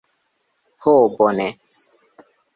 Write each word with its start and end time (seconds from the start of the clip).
Ho, 0.85 0.93
bone. 1.21 1.47